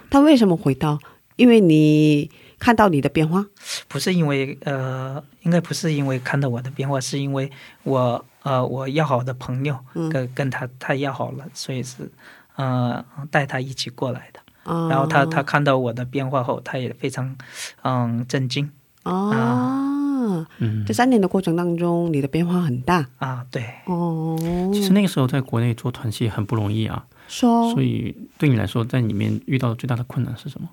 [0.10, 1.00] 他为什么回到？
[1.36, 3.46] 因为你看到你的变化。
[3.88, 7.50] 不是因为呃，应该不是因为看到我的变化，是因为
[7.84, 12.12] 我呃，我要好的朋友嗯跟跟他太要好了，所以是
[12.56, 14.40] 呃带他一起过来的。
[14.70, 17.36] 啊然后他他看到我的变化后，他也非常
[17.84, 18.70] 嗯震惊。
[19.04, 20.86] 啊，嗯。
[20.86, 23.08] 这，三年的过程当中，你的变化很大。
[23.18, 24.38] 啊，对，哦。
[24.74, 27.72] 其实那个时候在国内做团契很不容易啊，说。
[27.74, 30.70] 所以对你来说，在里面遇到的最大的困难是什么？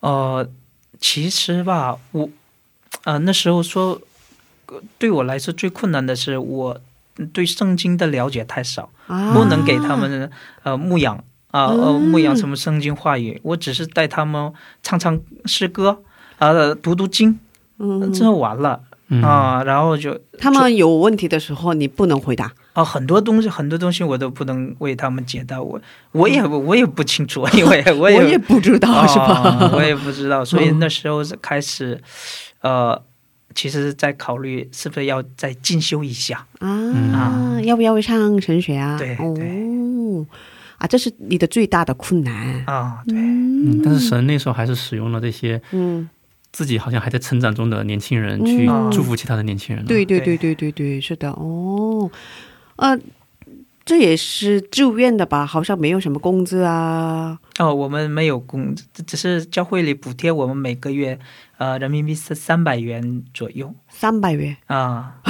[0.00, 0.48] 呃，
[0.98, 2.28] 其实吧，我
[3.04, 4.00] 呃那时候说，
[4.66, 6.80] 呃对我来说最困难的是我
[7.32, 9.32] 对圣经的了解太少，啊。
[9.32, 10.30] 不能给他们
[10.64, 16.02] 呃牧养啊呃嗯牧养什么圣经话语，我只是带他们唱唱诗歌
[16.38, 17.38] 啊、读读经，
[17.78, 18.80] 嗯之后完了
[19.12, 22.52] 嗯啊、然后就他们有问题的时候，你不能回答。
[22.74, 25.80] 啊，很多东西，很多东西我都不能为他们解答，我
[26.12, 29.26] 我也我也不清楚，因为 我也我也不知道、是吧？
[29.58, 32.00] 啊我也不知道，所以嗯那时候是开始，
[32.60, 33.02] 呃，
[33.52, 36.46] 其实在考虑是不是要再进修一下。
[36.60, 38.96] 啊，要不要上神学啊？
[38.96, 40.26] 对对哦，
[40.80, 42.64] 啊，这是你的最大的困难。
[42.66, 46.08] 啊，对，嗯，但是神那时候还是使用了这些嗯，
[46.52, 49.86] 自己好像还在成长中的年轻人去嗯祝福其他的年轻人、啊。
[49.86, 51.30] 对对对对对对对，是的。
[51.32, 52.10] 哦，
[52.76, 52.98] 呃，
[53.84, 55.44] 这也是住院的吧？
[55.44, 57.38] 好像没有什么工资啊。
[57.58, 61.18] 哦，我们没有工，资只是教会里补贴我们每个月
[61.58, 65.20] 呃人民币是三百元左右三百元， 啊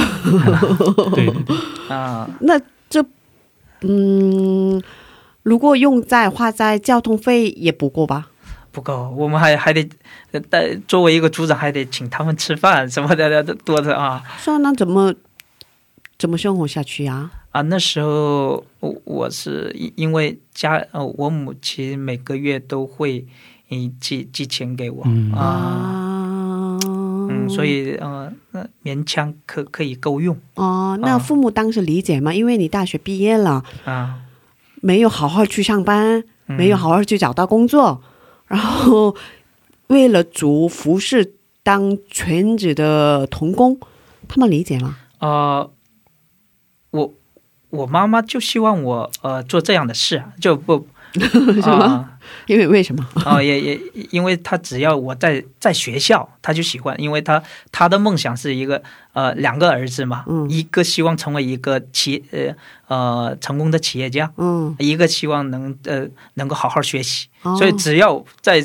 [1.17, 1.57] 对对对，
[1.89, 3.05] 啊那这，
[3.83, 4.81] 嗯，
[5.43, 8.29] 如果用在花在交通费也不够吧？
[8.73, 9.89] 不够，我们还还得
[10.31, 15.13] 呃带作为一个组长还得请他们吃饭什么的多的啊说那怎么
[16.17, 17.63] 怎么生活下去呀、啊！
[17.63, 23.27] 那时候我我是因因为家呃我母亲每个月都会
[23.71, 25.41] 嗯寄寄钱给我、嗯啊。
[25.41, 26.79] 啊？
[26.83, 32.33] 嗯，所以呃，那勉强可可以够用哦，那啊父母当时理解吗？
[32.33, 34.19] 因为你大学毕业了，啊，
[34.81, 38.03] 没有好好去上班，嗯没有好好去找到工作，
[38.47, 39.15] 然后
[39.89, 43.79] 为了主服饰当全职的童工，
[44.29, 44.97] 他们理解吗？
[45.19, 45.71] 呃，
[46.91, 47.15] 我
[47.71, 50.87] 我妈妈就希望我呃做这样的事，就不
[51.63, 51.85] 什么？
[51.85, 52.10] 啊
[52.47, 53.07] 因为为什么？
[53.25, 62.55] 啊、 也也因为他只要我在在学校，他就喜欢，因为他他的梦想是一个呃两个儿子嘛，嗯一个希望成为一个企呃
[62.89, 68.63] 呃成功的企业家，嗯，一个希望能呃能够好好学习，哦所以只要在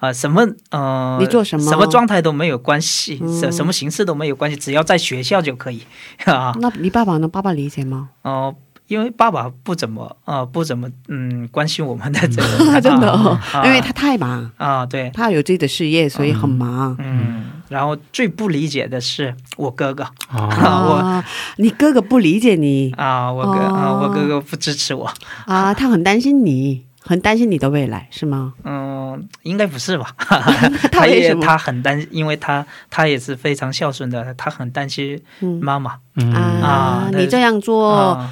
[0.00, 5.82] 呃什么呃你做什么什么状态都没有关系，嗯什、什么形式都没有关系，只要在学校就可以
[6.24, 6.54] 啊。
[6.60, 7.26] 那你爸爸呢？
[7.28, 8.10] 爸爸理解吗？
[8.22, 8.54] 哦、
[8.86, 15.10] 因为爸爸不怎么呃不怎么嗯关心我们的这个， 真的、哦，啊因为他太忙，啊对。
[15.14, 16.94] 他有自己的事业，所以很忙。
[17.00, 20.04] 嗯，然后最不理解的是我哥哥。
[20.28, 21.24] 啊，我，
[21.56, 22.92] 你哥哥不理解你？
[22.96, 24.00] 啊，我哥、啊哦。
[24.04, 25.10] 我哥哥不支持我，
[25.46, 28.54] 啊，他很担心你，很担心你的未来，是吗？
[28.64, 30.06] 嗯，应该不是吧？
[30.92, 35.58] 他也他很担，因为他他也是非常孝顺的，他很担心嗯。
[35.60, 36.32] 妈妈、嗯。
[36.32, 38.30] 啊啊，你这样做，啊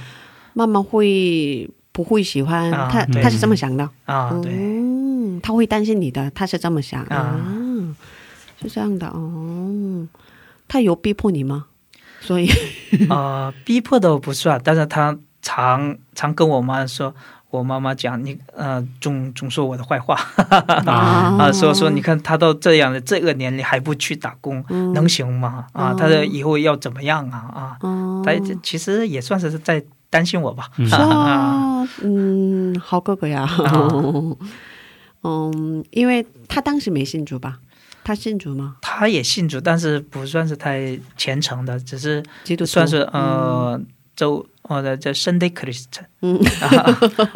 [0.54, 2.70] 妈妈会不会喜欢？
[2.90, 3.88] 他他是这么想的。
[4.06, 4.52] 啊，对。
[4.52, 7.96] 嗯，他会担心你的，他是这么想啊啊，
[8.62, 10.08] 是这样的哦。
[10.66, 11.66] 他有逼迫你吗？
[12.20, 12.48] 所以
[13.10, 17.14] 呃，逼迫倒不算，但是他常常跟我妈说，
[17.50, 20.14] 我妈妈讲你呃，总总说我的坏话
[20.86, 25.66] 啊啊，说说你看他到这样的这个年龄还不去打工，嗯能行吗？
[25.72, 27.38] 啊，哦他的以后要怎么样啊？
[27.54, 29.84] 啊，哦，他这其实也算是在
[30.14, 30.70] 担心我吧。
[30.78, 33.50] 嗯啊，啊，嗯，好哥哥呀，
[35.24, 37.58] 嗯，因为他当时没信主吧？
[38.04, 38.76] 他信主吗？
[38.80, 43.80] 他也信主，但是不算是太虔诚的，只是基督算是呃，
[44.14, 46.38] 周或者叫 Sunday Christian，嗯，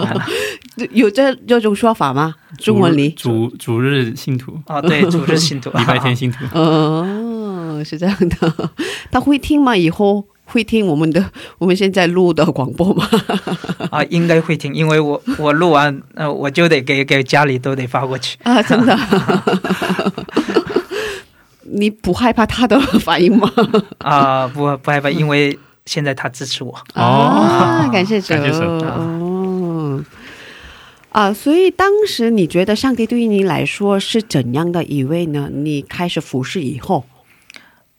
[0.93, 2.37] 有这这种说法吗？
[2.59, 6.45] 中文里主主日信徒，啊对，主日信徒， 礼拜天信徒。
[6.55, 8.71] 哦，是这样的。
[9.11, 9.75] 他会听吗？
[9.77, 11.25] 以后会听我们的
[11.59, 13.09] 我们现在录的广播吗？
[13.93, 18.39] 啊，应该会听，因为我我录完，呃，我就得给给家里都得发过去。
[18.43, 18.99] 啊，真的。
[21.71, 23.51] 你不害怕他的反应吗？
[23.99, 26.75] 啊，不不害怕，因为现在他支持我。
[26.95, 28.29] 哦，感谢主。
[28.29, 30.03] 感谢主哦。
[31.11, 35.51] 啊，所以当时你觉得上帝对于你来说是怎样的一位呢？
[35.53, 37.05] 你开始服侍以后，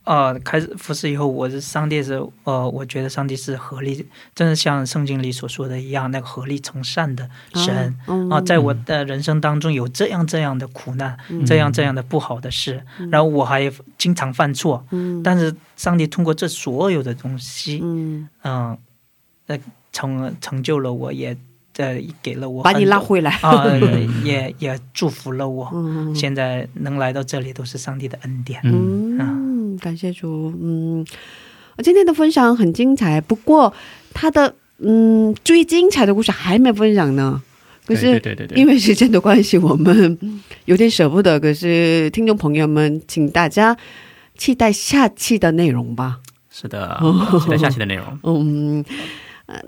[0.09, 4.03] 呃，开始服侍以后，我是上帝是呃，我觉得上帝是合力，
[4.33, 7.95] 真的像圣经里所说的一样，那个合力从善的神
[8.31, 14.83] 啊，在我的人生当中有这样这样的苦难，这样这样的不好的事，然后我还经常犯错，
[15.23, 19.59] 但是上帝通过这所有的东西，嗯，呃，
[19.91, 21.37] 成成就了我，也。
[21.77, 23.31] 呃，给了我把你拉回来。
[23.41, 23.63] 啊，
[24.25, 25.71] 也 也祝福了我。
[26.13, 28.59] 现在能来到这里，都是上帝的恩典。
[28.65, 29.17] 嗯，
[29.79, 30.53] 感谢主。
[30.61, 31.05] 嗯，
[31.83, 33.73] 今天的分享很精彩，不过
[34.13, 37.41] 他的嗯最精彩的故事还没分享呢。
[37.85, 41.39] 可是，对对对，因为时间的关系，我们有点舍不得。
[41.39, 43.75] 可是，听众朋友们，请大家
[44.37, 46.19] 期待下期的内容吧。
[46.51, 46.99] 是的，
[47.41, 48.05] 期待下期的内容。
[48.23, 48.85] 嗯。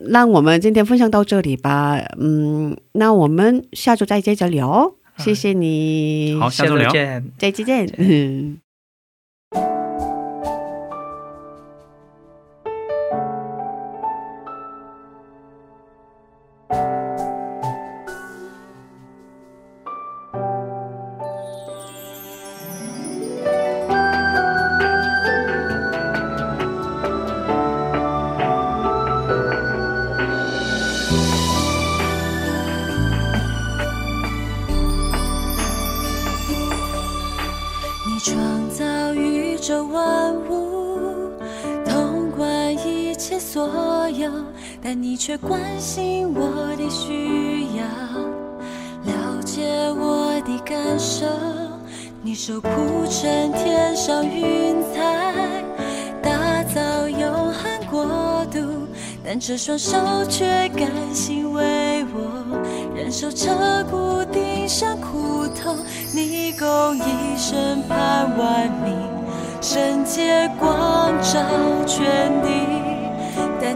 [0.09, 1.97] 那我们今天分享到这里吧。
[2.20, 4.93] 嗯，那我们下周再接着聊。
[5.18, 6.38] 谢谢你。
[6.39, 6.91] 好，下周聊。
[7.39, 7.91] 再见。
[7.97, 8.59] 嗯。
[43.54, 43.68] 所
[44.12, 44.32] 有，
[44.82, 47.84] 但你却关心我的需要，
[49.04, 51.26] 了解我的感受。
[52.22, 52.70] 你手铺
[53.10, 55.62] 成天上云彩，
[56.24, 58.88] 打造永恒国度。
[59.22, 59.97] 但这双手
[60.30, 62.58] 却甘心为我
[62.95, 63.49] 忍受彻
[63.91, 65.76] 骨钉上苦痛。
[66.16, 68.95] 你共一生盼万民，
[69.60, 71.38] 圣洁光照
[71.86, 72.06] 全
[72.43, 72.81] 地。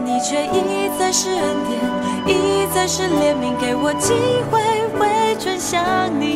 [0.06, 1.80] 你却一再是恩典，
[2.28, 4.14] 一再是怜悯，给我机
[4.52, 4.60] 会
[4.96, 5.82] 回转向
[6.20, 6.26] 你。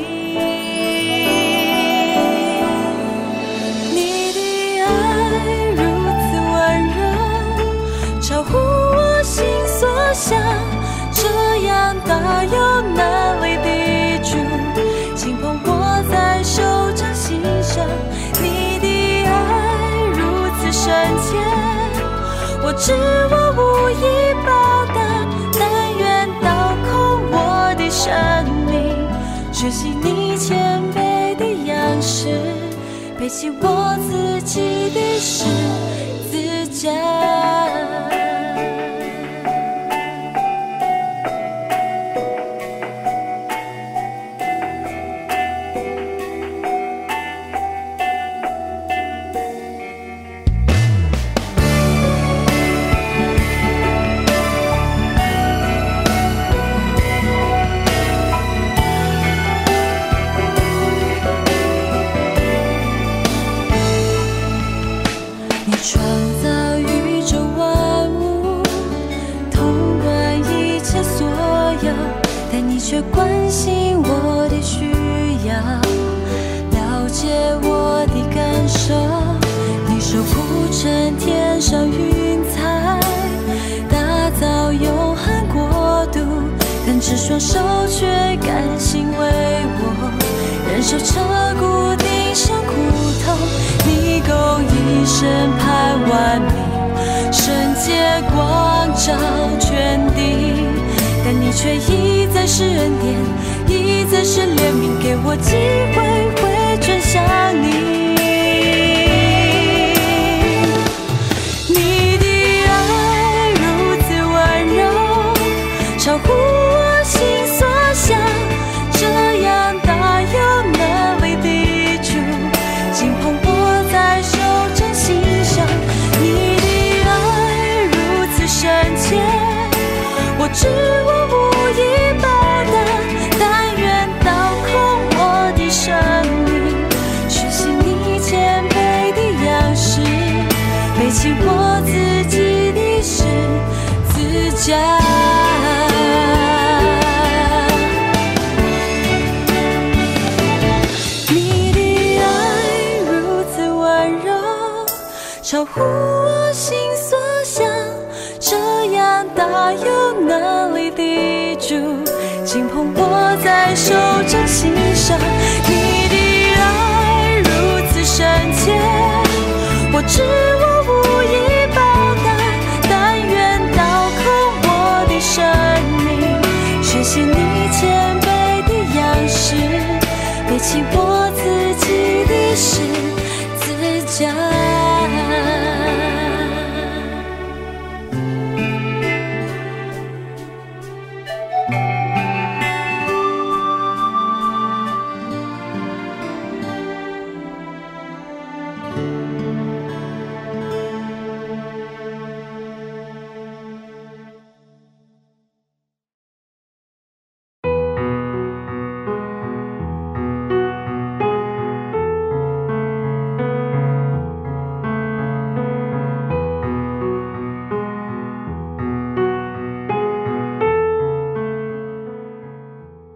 [3.95, 4.85] 你的爱
[5.77, 5.81] 如
[6.27, 6.59] 此温
[6.99, 7.01] 柔，
[8.21, 10.37] 超乎我心所想，
[11.13, 11.23] 这
[11.69, 14.37] 样大有能力的主，
[15.15, 15.71] 轻捧我
[16.11, 16.61] 在手
[16.97, 17.87] 掌心上。
[18.43, 19.31] 你的爱
[20.13, 20.19] 如
[20.59, 20.93] 此深
[21.23, 21.70] 切。
[22.63, 24.99] 我知我无以报答，
[25.59, 25.61] 但
[25.99, 26.91] 愿倒空
[27.33, 28.13] 我的生
[28.67, 28.73] 命，
[29.53, 32.39] 学习你谦卑的样式，
[33.19, 35.45] 背起我自己的十
[36.31, 36.91] 字架。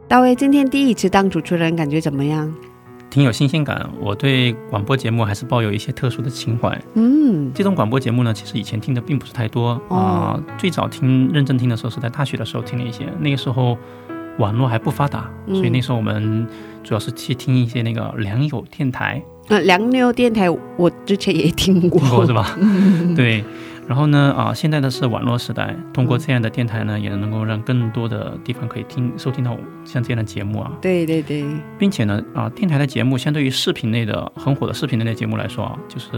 [0.06, 2.52] 大卫今天第一次当主持人，感觉怎么样？
[3.08, 3.88] 挺有新鲜感。
[4.00, 6.78] 我对广播节目还是抱有一些特殊的情怀。
[6.94, 13.78] 嗯，这种广播节目呢，其实以前听的并不是太多啊、哦最早听认真听的时候是在大学的时候听了一些，那个时候
[14.38, 16.46] 网络还不发达，嗯所以那时候我们
[16.82, 22.58] 主要是去听一些那个良友电台，呃，良友电台我之前也听过，听过是吧？
[23.16, 23.42] 对。
[23.86, 31.44] 然后呢，啊，现在的是网络时代，通过这样的电台呢，也能够让更多的地方可以听收听到像这样的节目啊，对对对，
[31.78, 36.10] 并且呢，啊，电台的节目相对于视频类的很火的视频类的节目来说啊，就是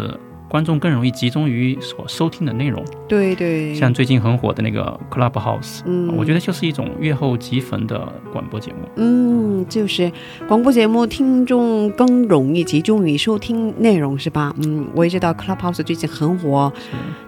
[0.57, 2.83] 观众更容易集中于所收听的内容。
[3.07, 8.89] 对对，像最近很火的那个 Clubhouse，嗯我觉得就是一种阅后即焚的广播节目。
[8.97, 10.11] 嗯，就是
[10.49, 14.55] 广播节目听众更容易集中于收听内容，是吧？
[14.65, 16.73] 嗯，我也知道 Clubhouse 最近很火，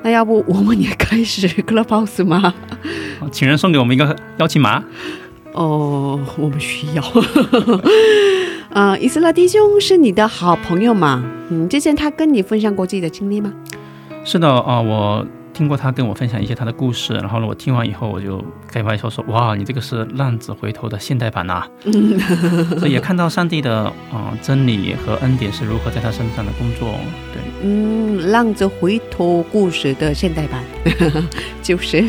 [0.02, 2.54] 那要不我们也开始 Clubhouse 吗？
[3.20, 4.82] 啊请人送给我们一个邀请码，
[5.52, 7.02] 哦，我们需要。
[8.72, 11.24] 啊、伊斯拉弟兄是你的好朋友嘛？
[11.50, 13.52] 嗯，之前他跟你分享过自己的经历吗？
[14.24, 21.66] 是的啊，我听过他跟我分享一些他的故事，然后呢，我听完以后我就开玩笑说：“哇，你这个是浪子回头的现代版呐、
[22.78, 26.90] 所以也看到上帝的啊、真理和恩典是如何在他身上的工作。
[27.32, 30.62] 对，嗯，浪子回头故事的现代版，
[31.62, 32.04] 就是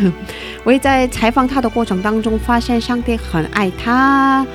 [0.66, 4.45] 我也在采访他的过程当中发现，上帝很爱他，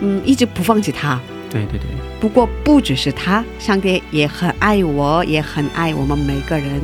[0.00, 1.18] 嗯，一直不放弃他。
[1.54, 1.86] 对对对，
[2.20, 6.80] 不过不只是他，上帝也很爱我，也很爱我们每个人。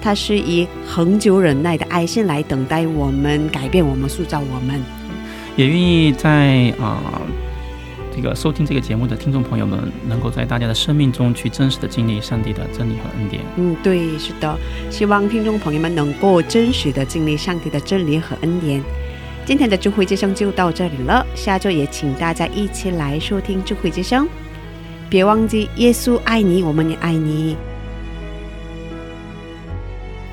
[0.00, 4.80] 他是以恒久忍耐的爱心来等待我们，改变我们，塑造我们。
[5.56, 7.22] 也愿意在啊、
[8.14, 13.42] 这个收听这个节目的听众朋友们，能够在大家的生命中去真实的经历上帝的真理和恩典。
[13.56, 14.56] 嗯，对，是的，
[14.90, 18.80] 希望听众朋友们能够真实的经历上帝的真理和恩典。
[19.46, 24.26] 今天的智慧之声就到这里了，下周也请大家一起来收听智慧之声。
[25.10, 27.56] 别忘记，耶稣爱你，我们也爱你。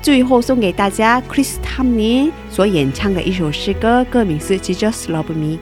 [0.00, 5.56] 最后送给大家 Chris Tomney 所演唱的一首诗歌，歌名是《Jesus Love Me》。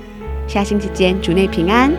[0.46, 1.92] 下星期见，主内平安。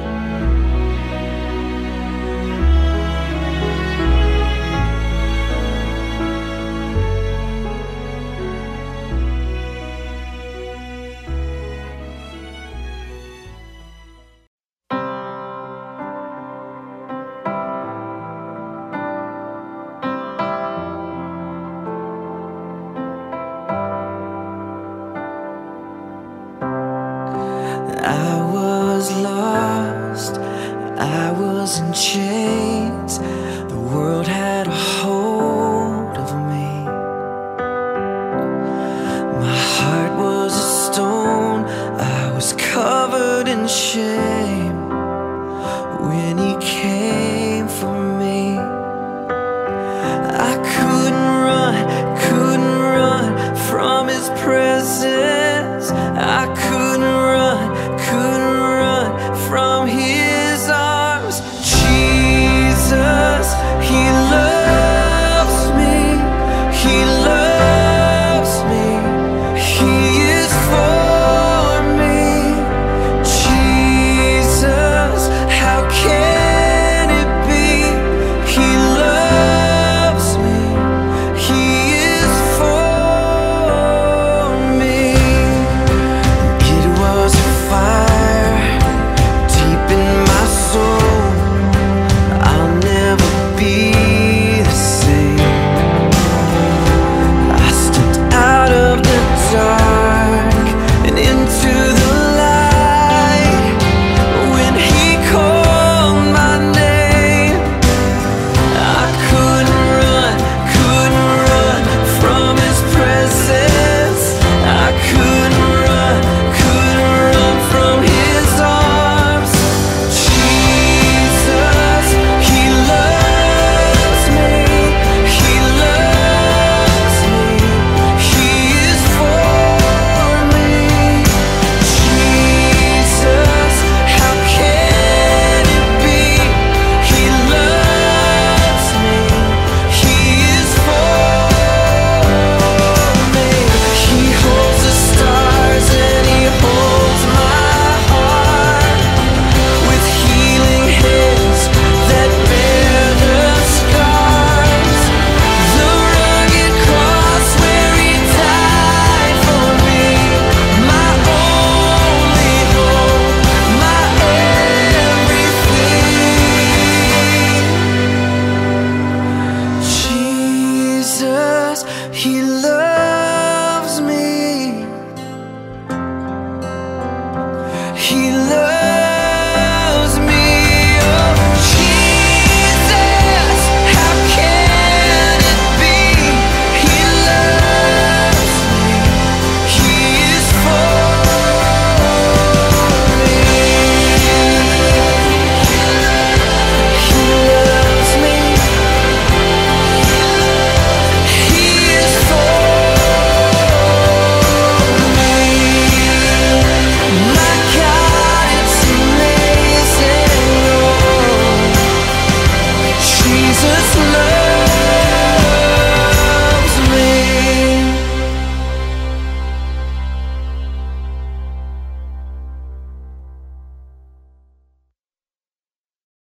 [46.01, 46.40] when